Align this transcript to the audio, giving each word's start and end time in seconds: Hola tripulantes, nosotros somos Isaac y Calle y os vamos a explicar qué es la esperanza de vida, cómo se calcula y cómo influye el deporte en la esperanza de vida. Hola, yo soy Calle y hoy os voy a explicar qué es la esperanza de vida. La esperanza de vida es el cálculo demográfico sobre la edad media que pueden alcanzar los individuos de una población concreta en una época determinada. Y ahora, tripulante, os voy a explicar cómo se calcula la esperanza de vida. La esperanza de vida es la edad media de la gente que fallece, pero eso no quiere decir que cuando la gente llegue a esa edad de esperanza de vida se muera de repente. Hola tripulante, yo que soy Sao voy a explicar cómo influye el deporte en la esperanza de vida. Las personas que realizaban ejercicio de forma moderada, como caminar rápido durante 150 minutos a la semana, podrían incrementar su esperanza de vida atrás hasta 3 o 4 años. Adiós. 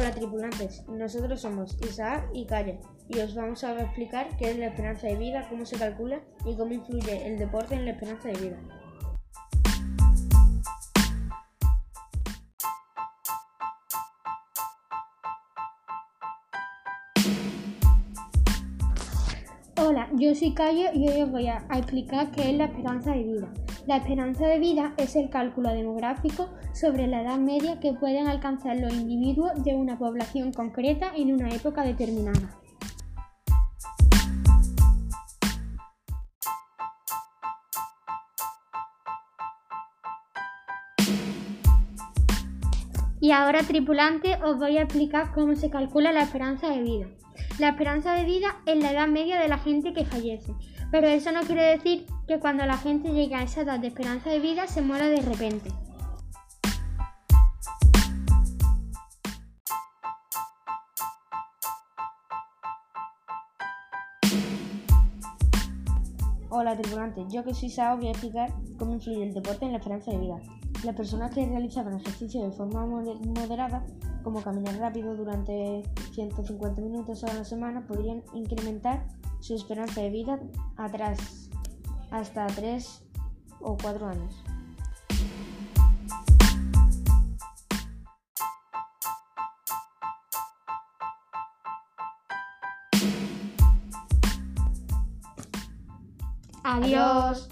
Hola 0.00 0.12
tripulantes, 0.12 0.82
nosotros 0.88 1.42
somos 1.42 1.76
Isaac 1.82 2.30
y 2.32 2.46
Calle 2.46 2.80
y 3.06 3.18
os 3.18 3.34
vamos 3.34 3.62
a 3.64 3.78
explicar 3.78 4.34
qué 4.38 4.50
es 4.50 4.58
la 4.58 4.68
esperanza 4.68 5.06
de 5.08 5.16
vida, 5.16 5.46
cómo 5.50 5.66
se 5.66 5.76
calcula 5.76 6.22
y 6.46 6.56
cómo 6.56 6.72
influye 6.72 7.26
el 7.26 7.38
deporte 7.38 7.74
en 7.74 7.84
la 7.84 7.90
esperanza 7.90 8.30
de 8.30 8.38
vida. 8.38 8.58
Hola, 19.76 20.08
yo 20.14 20.34
soy 20.34 20.54
Calle 20.54 20.92
y 20.94 21.10
hoy 21.10 21.20
os 21.20 21.30
voy 21.30 21.48
a 21.48 21.58
explicar 21.74 22.30
qué 22.30 22.52
es 22.52 22.56
la 22.56 22.64
esperanza 22.64 23.10
de 23.10 23.22
vida. 23.22 23.52
La 23.86 23.96
esperanza 23.96 24.46
de 24.46 24.58
vida 24.58 24.94
es 24.98 25.16
el 25.16 25.30
cálculo 25.30 25.70
demográfico 25.70 26.48
sobre 26.72 27.06
la 27.06 27.22
edad 27.22 27.38
media 27.38 27.80
que 27.80 27.94
pueden 27.94 28.28
alcanzar 28.28 28.78
los 28.78 28.92
individuos 28.92 29.64
de 29.64 29.74
una 29.74 29.98
población 29.98 30.52
concreta 30.52 31.12
en 31.16 31.32
una 31.32 31.48
época 31.48 31.82
determinada. 31.82 32.60
Y 43.22 43.32
ahora, 43.32 43.62
tripulante, 43.62 44.38
os 44.42 44.58
voy 44.58 44.78
a 44.78 44.82
explicar 44.82 45.32
cómo 45.32 45.54
se 45.54 45.68
calcula 45.68 46.10
la 46.10 46.22
esperanza 46.22 46.70
de 46.70 46.80
vida. 46.80 47.06
La 47.58 47.68
esperanza 47.68 48.14
de 48.14 48.24
vida 48.24 48.56
es 48.64 48.82
la 48.82 48.92
edad 48.92 49.08
media 49.08 49.38
de 49.38 49.48
la 49.48 49.58
gente 49.58 49.92
que 49.92 50.06
fallece, 50.06 50.54
pero 50.90 51.06
eso 51.06 51.30
no 51.30 51.42
quiere 51.42 51.62
decir 51.64 52.06
que 52.26 52.40
cuando 52.40 52.64
la 52.64 52.78
gente 52.78 53.12
llegue 53.12 53.34
a 53.34 53.42
esa 53.42 53.60
edad 53.60 53.78
de 53.78 53.88
esperanza 53.88 54.30
de 54.30 54.40
vida 54.40 54.66
se 54.66 54.80
muera 54.80 55.08
de 55.08 55.20
repente. 55.20 55.70
Hola 66.48 66.74
tripulante, 66.74 67.24
yo 67.28 67.44
que 67.44 67.52
soy 67.52 67.68
Sao 67.68 67.98
voy 67.98 68.08
a 68.08 68.10
explicar 68.12 68.50
cómo 68.78 68.94
influye 68.94 69.24
el 69.24 69.34
deporte 69.34 69.66
en 69.66 69.72
la 69.72 69.78
esperanza 69.78 70.10
de 70.10 70.18
vida. 70.18 70.36
Las 70.84 70.96
personas 70.96 71.34
que 71.34 71.46
realizaban 71.46 71.94
ejercicio 71.94 72.42
de 72.42 72.50
forma 72.52 72.86
moderada, 72.86 73.84
como 74.24 74.42
caminar 74.42 74.76
rápido 74.78 75.14
durante 75.14 75.82
150 76.12 76.80
minutos 76.80 77.22
a 77.24 77.34
la 77.34 77.44
semana, 77.44 77.86
podrían 77.86 78.22
incrementar 78.32 79.06
su 79.40 79.54
esperanza 79.54 80.00
de 80.00 80.10
vida 80.10 80.40
atrás 80.76 81.50
hasta 82.10 82.46
3 82.46 83.02
o 83.60 83.76
4 83.76 84.06
años. 84.06 84.42
Adiós. 96.64 97.48